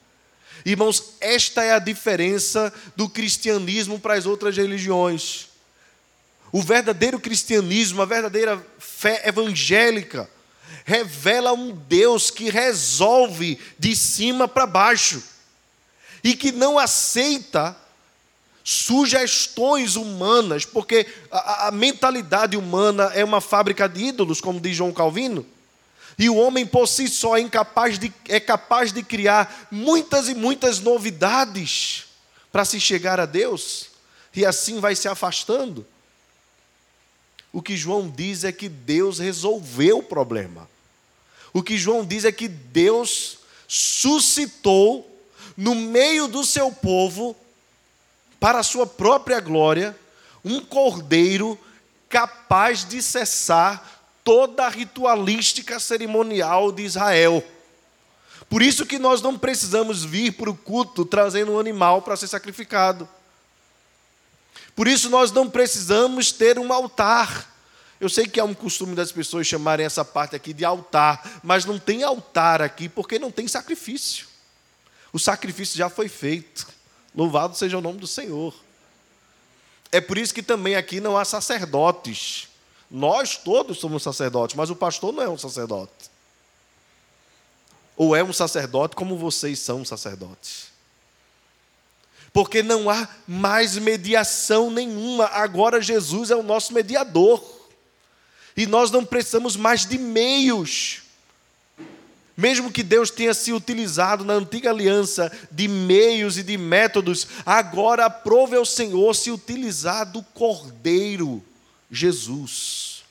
[0.65, 5.50] Irmãos, esta é a diferença do cristianismo para as outras religiões.
[6.52, 10.30] O verdadeiro cristianismo, a verdadeira fé evangélica,
[10.86, 15.23] revela um Deus que resolve de cima para baixo
[16.23, 17.75] e que não aceita
[18.63, 24.93] sugestões humanas, porque a, a, mentalidade humana é uma fábrica de ídolos, como diz João
[24.93, 25.45] Calvino,
[26.17, 30.36] e o homem por si só é, incapaz de, é capaz de criar muitas e
[30.36, 32.05] muitas novidades
[32.51, 33.88] para se chegar a Deus,
[34.33, 35.86] e assim vai se afastando.
[37.54, 40.68] O que João diz é que Deus resolveu o problema.
[41.54, 43.38] O que João diz é que Deus
[43.68, 45.08] suscitou
[45.56, 47.36] no meio do seu povo,
[48.39, 49.96] para a sua própria glória,
[50.44, 51.58] um cordeiro
[52.10, 57.44] capaz de cessar toda a ritualística cerimonial de Israel.
[58.50, 62.28] Por isso que nós não precisamos vir para o culto trazendo um animal para ser
[62.28, 63.08] sacrificado.
[64.75, 67.51] Por isso nós não precisamos ter um altar.
[67.99, 71.63] Eu sei que é um costume das pessoas chamarem essa parte aqui de altar, mas
[71.63, 74.27] não tem altar aqui porque não tem sacrifício.
[75.13, 76.67] O sacrifício já foi feito.
[77.15, 78.53] Louvado seja o nome do Senhor.
[79.91, 82.47] É por isso que também aqui não há sacerdotes.
[82.89, 86.12] Nós todos somos sacerdotes, mas o pastor não é um sacerdote.
[87.95, 90.72] Ou é um sacerdote como vocês são sacerdotes.
[92.34, 95.26] Porque não há mais mediação nenhuma.
[95.28, 97.41] Agora Jesus é o nosso mediador.
[98.58, 101.04] E nós não precisamos mais de meios.
[102.36, 108.06] Mesmo que Deus tenha se utilizado na antiga aliança de meios e de métodos, agora
[108.06, 111.43] aprove ao Senhor se utilizar do Cordeiro
[111.91, 113.04] Jesus.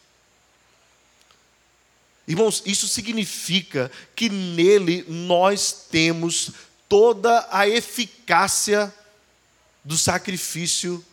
[2.26, 6.50] Irmãos, isso significa que nele nós temos
[6.88, 8.92] toda a eficácia
[9.84, 11.04] do sacrifício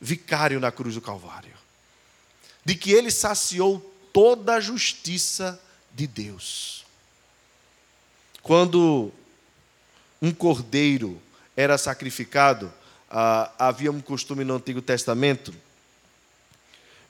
[0.00, 1.58] vicário na cruz do Calvário
[2.68, 3.80] de que ele saciou
[4.12, 5.58] toda a justiça
[5.94, 6.84] de Deus.
[8.42, 9.10] Quando
[10.20, 11.18] um cordeiro
[11.56, 12.70] era sacrificado,
[13.10, 15.54] ah, havia um costume no Antigo Testamento,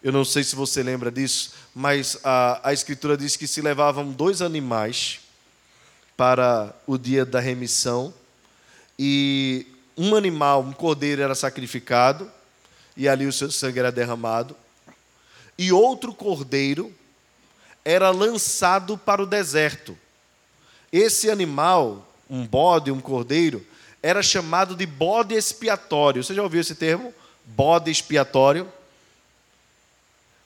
[0.00, 4.12] eu não sei se você lembra disso, mas a, a Escritura diz que se levavam
[4.12, 5.18] dois animais
[6.16, 8.14] para o dia da remissão,
[8.96, 9.66] e
[9.98, 12.30] um animal, um cordeiro, era sacrificado,
[12.96, 14.56] e ali o seu sangue era derramado,
[15.58, 16.94] e outro cordeiro
[17.84, 19.98] era lançado para o deserto.
[20.92, 23.66] Esse animal, um bode, um cordeiro,
[24.00, 26.22] era chamado de bode expiatório.
[26.22, 27.12] Você já ouviu esse termo?
[27.44, 28.72] Bode expiatório.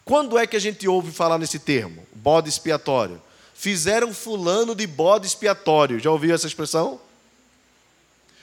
[0.05, 2.07] Quando é que a gente ouve falar nesse termo?
[2.15, 3.21] Bode expiatório.
[3.55, 6.01] Fizeram fulano de bode expiatório.
[6.01, 6.99] Já ouviu essa expressão?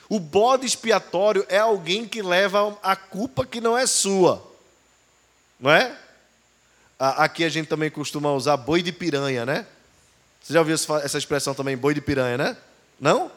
[0.10, 4.44] O bode expiatório é alguém que leva a culpa que não é sua.
[5.60, 5.96] Não é?
[6.98, 9.68] Aqui a gente também costuma usar boi de piranha, né?
[10.42, 12.58] Você já ouviu essa expressão também, boi de piranha, né?
[13.00, 13.32] Não?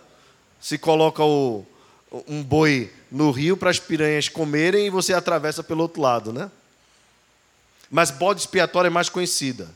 [0.60, 1.64] Se coloca o,
[2.26, 6.50] um boi no rio para as piranhas comerem e você atravessa pelo outro lado, né?
[7.90, 9.68] Mas bode expiatório é mais conhecida.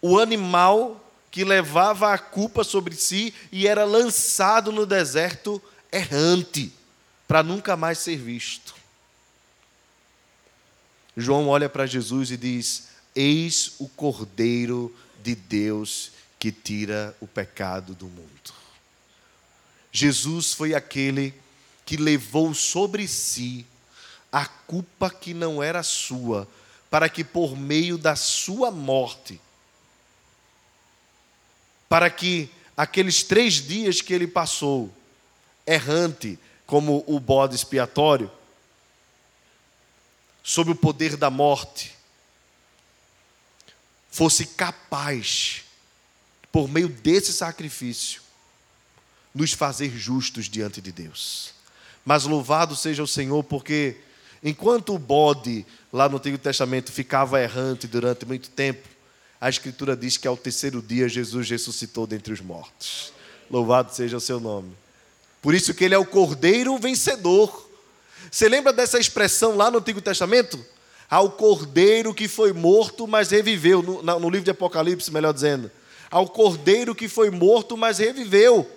[0.00, 1.03] O animal
[1.34, 6.72] que levava a culpa sobre si e era lançado no deserto errante,
[7.26, 8.72] para nunca mais ser visto.
[11.16, 12.84] João olha para Jesus e diz:
[13.16, 14.94] Eis o Cordeiro
[15.24, 18.54] de Deus que tira o pecado do mundo.
[19.90, 21.34] Jesus foi aquele
[21.84, 23.66] que levou sobre si
[24.30, 26.46] a culpa que não era sua,
[26.88, 29.40] para que por meio da sua morte,
[31.88, 34.92] para que aqueles três dias que ele passou,
[35.66, 38.30] errante, como o bode expiatório,
[40.42, 41.94] sob o poder da morte,
[44.10, 45.64] fosse capaz,
[46.52, 48.22] por meio desse sacrifício,
[49.34, 51.52] nos fazer justos diante de Deus.
[52.04, 53.96] Mas louvado seja o Senhor, porque
[54.42, 58.88] enquanto o bode lá no Antigo Testamento ficava errante durante muito tempo,
[59.44, 63.12] a Escritura diz que ao terceiro dia Jesus ressuscitou dentre os mortos.
[63.50, 64.72] Louvado seja o seu nome.
[65.42, 67.64] Por isso que ele é o cordeiro vencedor
[68.30, 70.58] você lembra dessa expressão lá no Antigo Testamento?
[71.08, 75.70] Ao cordeiro que foi morto, mas reviveu, no, no livro de Apocalipse, melhor dizendo.
[76.10, 78.68] ao cordeiro que foi morto, mas reviveu.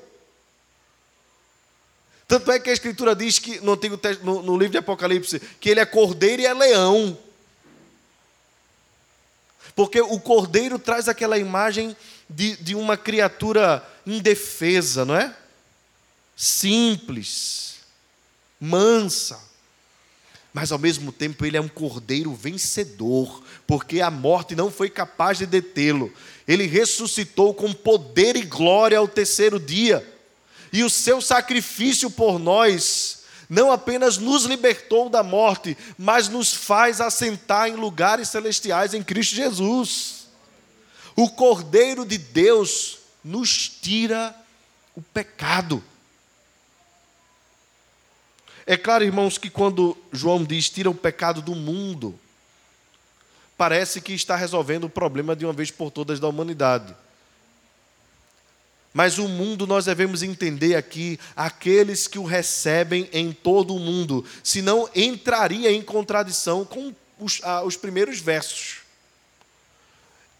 [2.28, 5.70] Tanto é que a Escritura diz que, no, Antigo, no, no livro de Apocalipse, que
[5.70, 7.18] ele é cordeiro e é leão.
[9.78, 11.96] Porque o cordeiro traz aquela imagem
[12.28, 15.32] de, de uma criatura indefesa, não é?
[16.36, 17.76] Simples,
[18.60, 19.40] mansa.
[20.52, 25.38] Mas ao mesmo tempo ele é um cordeiro vencedor, porque a morte não foi capaz
[25.38, 26.12] de detê-lo.
[26.48, 30.04] Ele ressuscitou com poder e glória ao terceiro dia.
[30.74, 33.17] E o seu sacrifício por nós
[33.50, 39.36] não apenas nos libertou da morte, mas nos faz assentar em lugares celestiais em Cristo
[39.36, 40.28] Jesus.
[41.16, 44.36] O Cordeiro de Deus nos tira
[44.96, 45.84] o pecado.
[48.66, 52.20] É claro, irmãos, que quando João diz tira o pecado do mundo,
[53.58, 56.94] parece que está resolvendo o problema de uma vez por todas da humanidade.
[58.98, 64.26] Mas o mundo nós devemos entender aqui aqueles que o recebem em todo o mundo,
[64.44, 68.78] senão entraria em contradição com os, ah, os primeiros versos.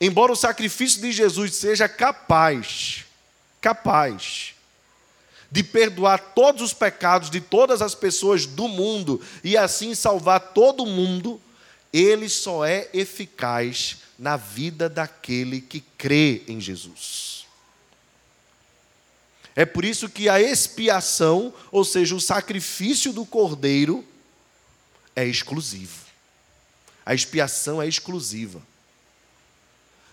[0.02, 3.06] Embora o sacrifício de Jesus seja capaz,
[3.62, 4.56] capaz,
[5.52, 10.84] de perdoar todos os pecados de todas as pessoas do mundo e assim salvar todo
[10.84, 11.40] mundo,
[11.94, 17.37] ele só é eficaz na vida daquele que crê em Jesus.
[19.58, 24.06] É por isso que a expiação, ou seja, o sacrifício do cordeiro,
[25.16, 26.06] é exclusivo.
[27.04, 28.62] A expiação é exclusiva.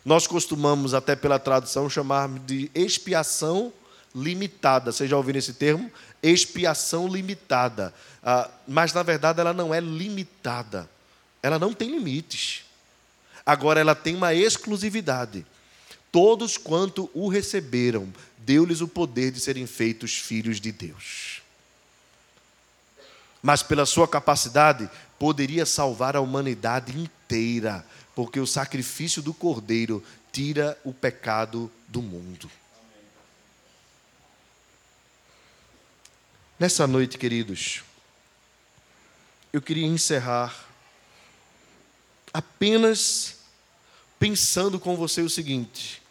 [0.03, 3.71] Nós costumamos, até pela tradução, chamar de expiação
[4.15, 4.91] limitada.
[4.91, 5.93] Vocês já ouviram esse termo?
[6.23, 7.93] Expiação limitada.
[8.23, 10.89] Ah, mas, na verdade, ela não é limitada.
[11.43, 12.65] Ela não tem limites.
[13.45, 15.45] Agora, ela tem uma exclusividade.
[16.11, 18.11] Todos quanto o receberam,
[18.45, 21.43] deu-lhes o poder de serem feitos filhos de Deus.
[23.43, 30.03] Mas pela sua capacidade, poderia salvar a humanidade inteira, porque o sacrifício do Cordeiro
[30.33, 32.51] tira o pecado do mundo.
[36.59, 37.83] Nessa noite, queridos,
[39.53, 40.67] eu queria encerrar
[42.33, 43.37] apenas
[44.19, 46.04] pensando com você o seguinte: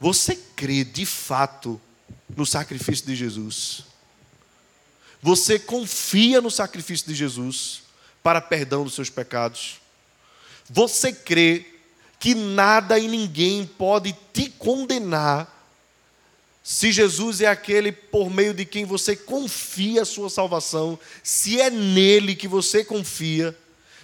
[0.00, 1.78] você crê de fato
[2.34, 3.84] no sacrifício de Jesus?
[5.22, 7.82] Você confia no sacrifício de Jesus
[8.22, 9.78] para perdão dos seus pecados?
[10.70, 11.66] Você crê
[12.18, 15.58] que nada e ninguém pode te condenar
[16.62, 21.70] se Jesus é aquele por meio de quem você confia a sua salvação, se é
[21.70, 23.56] nele que você confia,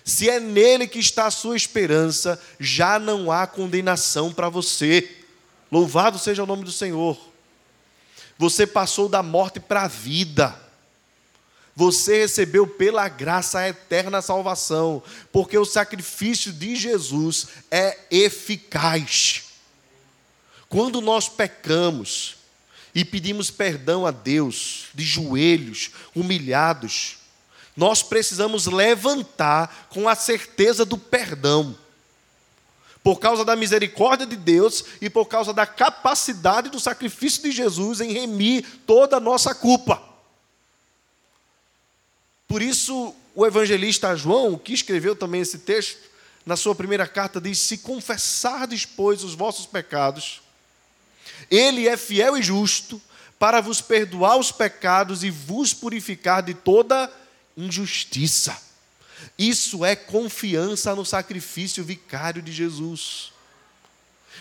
[0.05, 5.26] se é nele que está a sua esperança, já não há condenação para você.
[5.71, 7.19] Louvado seja o nome do Senhor.
[8.39, 10.55] Você passou da morte para a vida.
[11.75, 19.45] Você recebeu pela graça a eterna salvação, porque o sacrifício de Jesus é eficaz.
[20.69, 22.37] Quando nós pecamos
[22.95, 27.19] e pedimos perdão a Deus, de joelhos, humilhados,
[27.77, 31.77] nós precisamos levantar com a certeza do perdão
[33.07, 38.01] por causa da misericórdia de Deus e por causa da capacidade do sacrifício de Jesus
[38.01, 40.03] em remir toda a nossa culpa.
[42.49, 46.01] Por isso, o evangelista João, que escreveu também esse texto,
[46.45, 50.43] na sua primeira carta diz: Se confessardes, pois, os vossos pecados,
[51.49, 53.01] ele é fiel e justo
[53.39, 57.09] para vos perdoar os pecados e vos purificar de toda
[57.57, 58.66] injustiça.
[59.39, 63.33] Isso é confiança no sacrifício vicário de Jesus.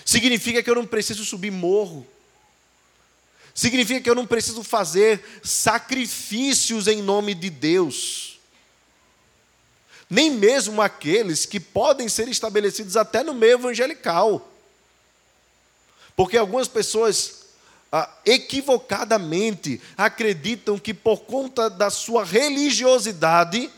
[0.03, 2.05] Significa que eu não preciso subir morro.
[3.53, 8.39] Significa que eu não preciso fazer sacrifícios em nome de Deus.
[10.09, 14.51] Nem mesmo aqueles que podem ser estabelecidos até no meio evangelical.
[16.15, 17.45] Porque algumas pessoas
[17.91, 23.71] ah, equivocadamente acreditam que por conta da sua religiosidade,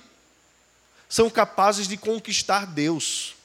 [1.09, 3.35] são capazes de conquistar Deus.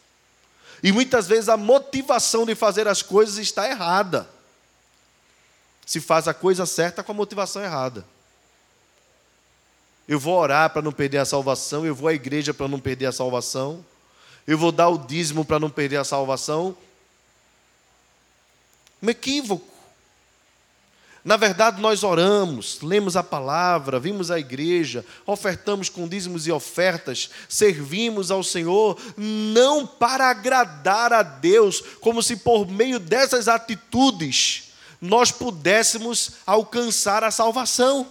[0.82, 4.28] E muitas vezes a motivação de fazer as coisas está errada.
[5.86, 8.04] Se faz a coisa certa com a motivação errada.
[10.08, 13.06] Eu vou orar para não perder a salvação, eu vou à igreja para não perder
[13.06, 13.84] a salvação,
[14.46, 16.76] eu vou dar o dízimo para não perder a salvação.
[19.00, 19.71] Um equívoco.
[21.24, 27.30] Na verdade, nós oramos, lemos a palavra, vimos a igreja, ofertamos com dízimos e ofertas,
[27.48, 35.32] servimos ao Senhor, não para agradar a Deus, como se por meio dessas atitudes nós
[35.32, 38.06] pudéssemos alcançar a salvação.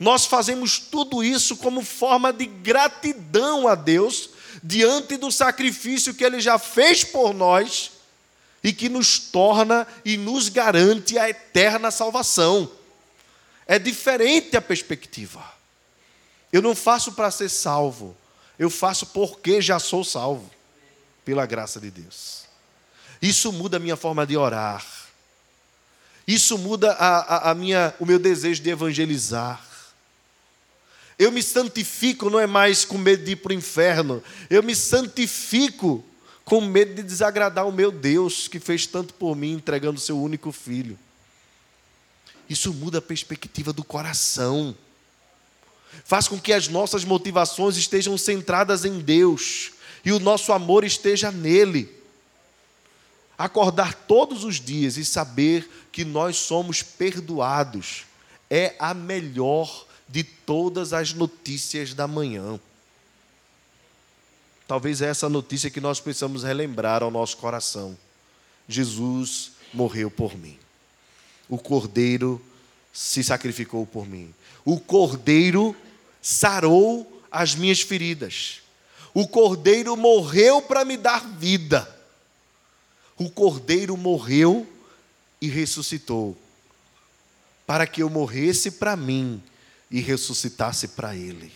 [0.00, 4.30] Nós fazemos tudo isso como forma de gratidão a Deus,
[4.62, 7.93] diante do sacrifício que Ele já fez por nós
[8.64, 12.72] e que nos torna e nos garante a eterna salvação.
[13.66, 15.44] É diferente a perspectiva.
[16.50, 18.16] Eu não faço para ser salvo,
[18.58, 20.50] eu faço porque já sou salvo,
[21.24, 22.44] pela graça de Deus.
[23.20, 24.84] Isso muda a minha forma de orar.
[26.26, 29.62] Isso muda a, a, a minha, o meu desejo de evangelizar.
[31.18, 34.22] Eu me santifico, não é mais com medo de ir para o inferno.
[34.48, 36.04] Eu me santifico
[36.44, 40.20] com medo de desagradar o meu Deus que fez tanto por mim, entregando o seu
[40.20, 40.98] único filho.
[42.48, 44.76] Isso muda a perspectiva do coração.
[46.04, 49.72] Faz com que as nossas motivações estejam centradas em Deus
[50.04, 51.90] e o nosso amor esteja nele.
[53.38, 58.04] Acordar todos os dias e saber que nós somos perdoados
[58.50, 62.60] é a melhor de todas as notícias da manhã.
[64.74, 67.96] Talvez é essa notícia que nós precisamos relembrar ao nosso coração.
[68.68, 70.58] Jesus morreu por mim.
[71.48, 72.44] O Cordeiro
[72.92, 74.34] se sacrificou por mim.
[74.64, 75.76] O Cordeiro
[76.20, 78.62] sarou as minhas feridas.
[79.14, 81.88] O Cordeiro morreu para me dar vida.
[83.16, 84.66] O Cordeiro morreu
[85.40, 86.36] e ressuscitou,
[87.64, 89.40] para que eu morresse para mim
[89.88, 91.52] e ressuscitasse para ele.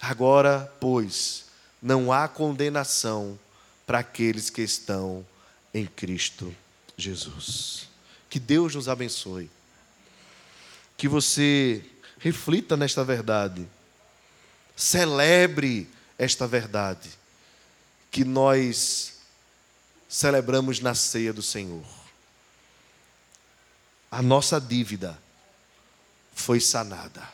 [0.00, 1.45] Agora, pois,
[1.80, 3.38] não há condenação
[3.86, 5.24] para aqueles que estão
[5.72, 6.54] em Cristo
[6.96, 7.88] Jesus.
[8.28, 9.50] Que Deus nos abençoe.
[10.96, 11.84] Que você
[12.18, 13.66] reflita nesta verdade.
[14.74, 17.10] Celebre esta verdade
[18.10, 19.14] que nós
[20.08, 21.84] celebramos na ceia do Senhor.
[24.10, 25.18] A nossa dívida
[26.34, 27.28] foi sanada.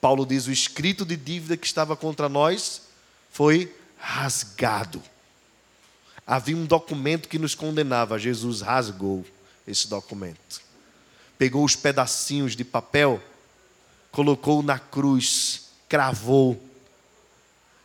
[0.00, 2.82] Paulo diz: o escrito de dívida que estava contra nós
[3.30, 5.02] foi rasgado.
[6.26, 9.24] Havia um documento que nos condenava, Jesus rasgou
[9.66, 10.60] esse documento.
[11.38, 13.22] Pegou os pedacinhos de papel,
[14.10, 16.62] colocou na cruz, cravou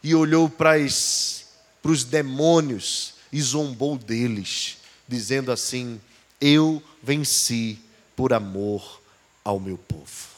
[0.04, 4.78] e olhou para os demônios e zombou deles,
[5.08, 6.00] dizendo assim:
[6.40, 7.80] Eu venci
[8.16, 9.02] por amor
[9.44, 10.36] ao meu povo.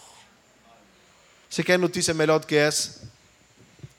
[1.50, 3.17] Você quer notícia melhor do que essa?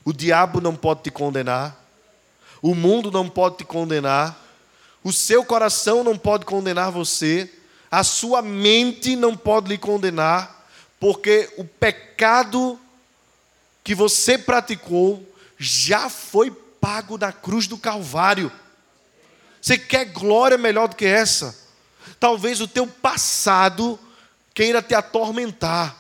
[0.09, 1.85] O diabo não pode te condenar.
[2.63, 4.43] O mundo não pode te condenar.
[5.05, 7.53] O seu coração não pode condenar você.
[7.91, 10.67] A sua mente não pode lhe condenar.
[10.99, 12.81] Porque o pecado
[13.85, 18.51] que você praticou já foi pago na cruz do Calvário.
[19.61, 21.55] Você quer glória melhor do que essa?
[22.19, 23.99] Talvez o teu passado
[24.55, 25.95] queira te atormentar.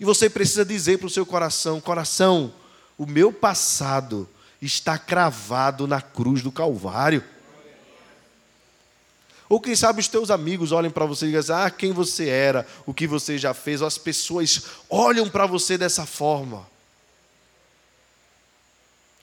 [0.00, 2.54] E você precisa dizer para o seu coração: coração,
[2.98, 4.28] o meu passado
[4.60, 7.22] está cravado na cruz do Calvário.
[9.48, 12.66] Ou quem sabe os teus amigos olhem para você e dizem, ah, quem você era,
[12.84, 16.66] o que você já fez, ou as pessoas olham para você dessa forma.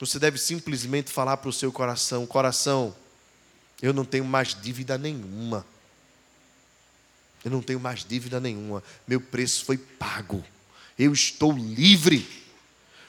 [0.00, 2.94] Você deve simplesmente falar para o seu coração: coração,
[3.80, 5.64] eu não tenho mais dívida nenhuma.
[7.44, 8.82] Eu não tenho mais dívida nenhuma.
[9.06, 10.44] Meu preço foi pago.
[10.98, 12.45] Eu estou livre.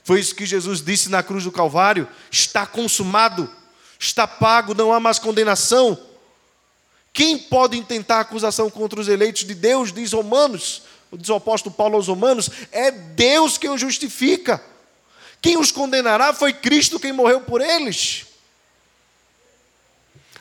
[0.07, 3.53] Foi isso que Jesus disse na cruz do Calvário: está consumado,
[3.99, 5.99] está pago, não há mais condenação.
[7.11, 11.97] Quem pode intentar acusação contra os eleitos de Deus, diz Romanos, diz o apóstolo Paulo
[11.97, 14.63] aos Romanos, é Deus quem os justifica.
[15.41, 18.27] Quem os condenará foi Cristo quem morreu por eles.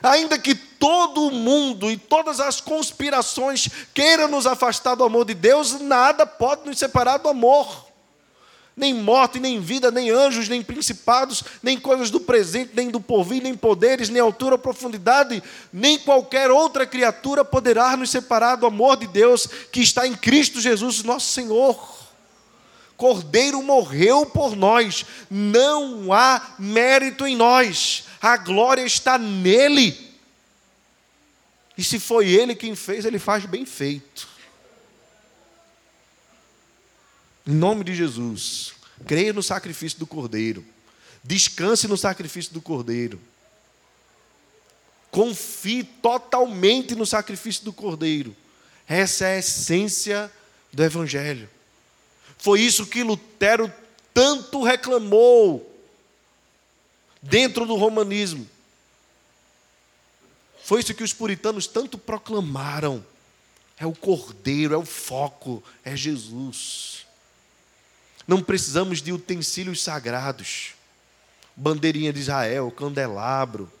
[0.01, 5.33] Ainda que todo o mundo e todas as conspirações queiram nos afastar do amor de
[5.33, 7.86] Deus, nada pode nos separar do amor
[8.77, 13.41] nem morte, nem vida, nem anjos, nem principados, nem coisas do presente, nem do porvir,
[13.41, 15.41] nem poderes, nem altura ou profundidade,
[15.73, 20.61] nem qualquer outra criatura poderá nos separar do amor de Deus que está em Cristo
[20.61, 21.97] Jesus, nosso Senhor.
[22.95, 30.07] Cordeiro morreu por nós, não há mérito em nós, a glória está nele.
[31.75, 34.36] E se foi ele quem fez, ele faz bem feito.
[37.47, 38.73] Em nome de Jesus,
[39.05, 40.65] creia no sacrifício do Cordeiro.
[41.23, 43.21] Descanse no sacrifício do Cordeiro.
[45.09, 48.35] Confie totalmente no sacrifício do Cordeiro.
[48.87, 50.31] Essa é a essência
[50.73, 51.49] do Evangelho.
[52.37, 53.71] Foi isso que Lutero
[54.13, 55.73] tanto reclamou
[57.21, 58.47] dentro do romanismo.
[60.63, 63.05] Foi isso que os puritanos tanto proclamaram.
[63.79, 66.96] É o Cordeiro, é o foco, é Jesus.
[68.27, 70.73] Não precisamos de utensílios sagrados,
[71.55, 73.71] bandeirinha de Israel, candelabro.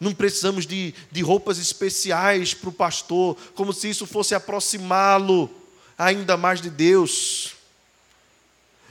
[0.00, 5.50] Não precisamos de, de roupas especiais para o pastor, como se isso fosse aproximá-lo
[5.98, 7.54] ainda mais de Deus.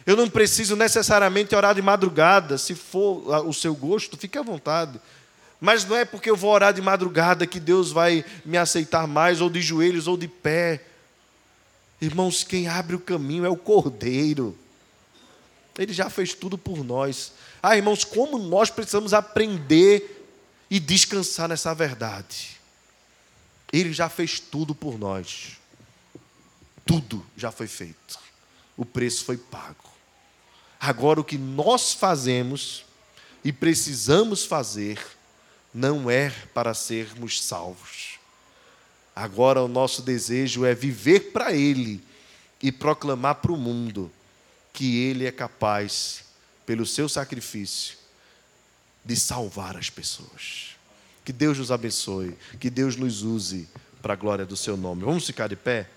[0.06, 5.00] Eu não preciso necessariamente orar de madrugada, se for o seu gosto, fique à vontade.
[5.60, 9.42] Mas não é porque eu vou orar de madrugada que Deus vai me aceitar mais,
[9.42, 10.84] ou de joelhos, ou de pé.
[12.02, 14.58] Irmãos, quem abre o caminho é o Cordeiro.
[15.78, 17.32] Ele já fez tudo por nós.
[17.62, 20.28] Ah, irmãos, como nós precisamos aprender
[20.70, 22.60] e descansar nessa verdade.
[23.72, 25.58] Ele já fez tudo por nós.
[26.86, 28.20] Tudo já foi feito.
[28.76, 29.92] O preço foi pago.
[30.80, 32.84] Agora, o que nós fazemos
[33.44, 35.00] e precisamos fazer
[35.74, 38.11] não é para sermos salvos.
[39.16, 42.04] Agora, o nosso desejo é viver para Ele
[42.62, 44.12] e proclamar para o mundo
[44.74, 46.24] que Ele é capaz,
[46.66, 47.98] pelo seu sacrifício,
[49.04, 50.76] de salvar as pessoas.
[51.26, 53.68] Que Deus nos abençoe, que Deus nos use
[54.02, 55.04] para a glória do seu nome.
[55.04, 55.90] Vamos ficar de pé?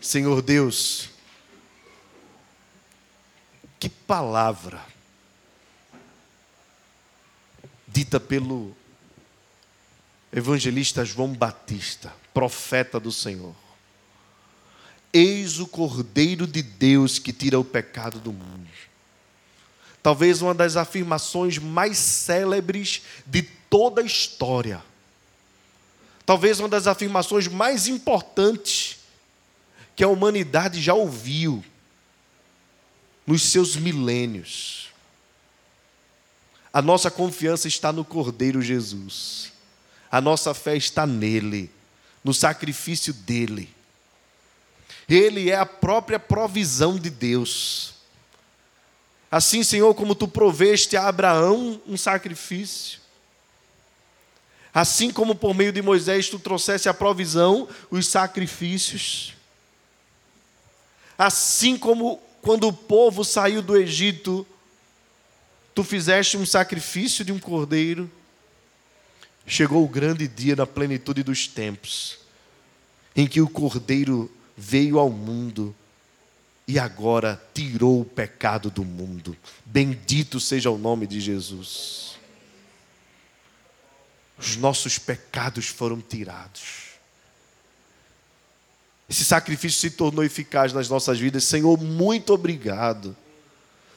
[0.00, 1.10] Senhor Deus,
[3.78, 4.91] que palavra
[7.92, 8.74] dita pelo
[10.32, 13.54] evangelista João Batista, profeta do Senhor.
[15.12, 18.68] Eis o Cordeiro de Deus que tira o pecado do mundo.
[20.02, 24.82] Talvez uma das afirmações mais célebres de toda a história.
[26.24, 28.98] Talvez uma das afirmações mais importantes
[29.94, 31.62] que a humanidade já ouviu
[33.26, 34.91] nos seus milênios.
[36.72, 39.52] A nossa confiança está no Cordeiro Jesus.
[40.10, 41.70] A nossa fé está nele,
[42.24, 43.68] no sacrifício dele.
[45.08, 47.94] Ele é a própria provisão de Deus.
[49.30, 53.00] Assim, Senhor, como tu proveste a Abraão um sacrifício,
[54.72, 59.34] assim como por meio de Moisés tu trouxeste a provisão, os sacrifícios,
[61.24, 64.44] Assim como quando o povo saiu do Egito,
[65.74, 68.10] tu fizeste um sacrifício de um cordeiro,
[69.46, 72.18] chegou o grande dia na plenitude dos tempos,
[73.14, 75.74] em que o cordeiro veio ao mundo
[76.66, 79.36] e agora tirou o pecado do mundo.
[79.64, 82.16] Bendito seja o nome de Jesus.
[84.38, 86.92] Os nossos pecados foram tirados.
[89.08, 91.44] Esse sacrifício se tornou eficaz nas nossas vidas.
[91.44, 93.14] Senhor, muito obrigado.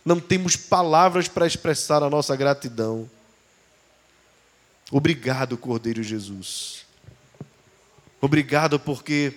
[0.06, 3.10] Não temos palavras para expressar a nossa gratidão.
[4.91, 6.86] Obrigado, Cordeiro Jesus.
[8.22, 9.34] Obrigado porque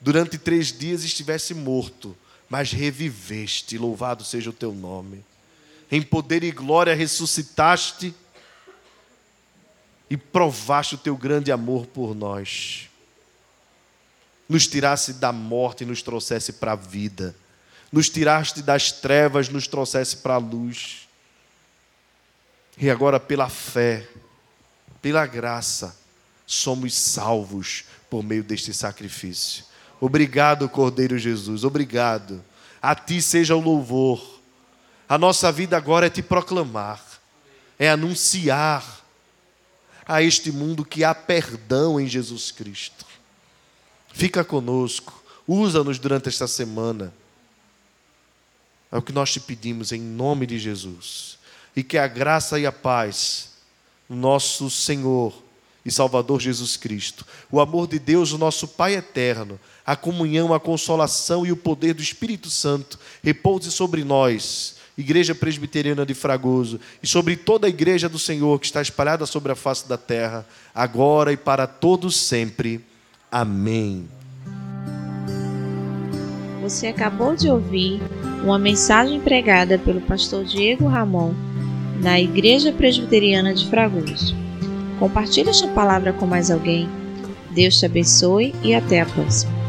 [0.00, 2.16] durante três dias estivesse morto,
[2.48, 3.76] mas reviveste.
[3.76, 5.24] Louvado seja o teu nome.
[5.90, 8.14] Em poder e glória ressuscitaste
[10.08, 12.88] e provaste o teu grande amor por nós
[14.52, 17.34] nos tirasse da morte e nos trouxesse para a vida,
[17.92, 21.06] nos tiraste das trevas, nos trouxesse para a luz.
[22.78, 24.08] E agora, pela fé,
[25.02, 25.94] pela graça,
[26.46, 29.64] somos salvos por meio deste sacrifício.
[30.00, 32.42] Obrigado, Cordeiro Jesus, obrigado.
[32.80, 34.40] A ti seja o louvor.
[35.08, 37.04] A nossa vida agora é te proclamar,
[37.78, 39.02] é anunciar
[40.06, 43.04] a este mundo que há perdão em Jesus Cristo.
[44.12, 47.12] Fica conosco, usa-nos durante esta semana.
[48.92, 51.38] É o que nós te pedimos em nome de Jesus.
[51.74, 53.52] E que a graça e a paz,
[54.08, 55.32] nosso Senhor
[55.84, 60.60] e Salvador Jesus Cristo, o amor de Deus, o nosso Pai eterno, a comunhão, a
[60.60, 67.06] consolação e o poder do Espírito Santo repouse sobre nós, Igreja Presbiteriana de Fragoso, e
[67.06, 71.32] sobre toda a igreja do Senhor que está espalhada sobre a face da terra, agora
[71.32, 72.84] e para todos sempre.
[73.30, 74.21] Amém.
[76.62, 78.00] Você acabou de ouvir
[78.44, 81.34] uma mensagem pregada pelo pastor Diego Ramon
[82.00, 84.36] na Igreja Presbiteriana de Fragoso.
[85.00, 86.88] Compartilhe esta palavra com mais alguém.
[87.50, 89.61] Deus te abençoe e até a próxima.